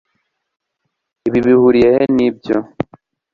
ibi 1.27 1.39
bihuriye 1.45 1.89
he 1.95 2.03
nibyo 2.15 2.57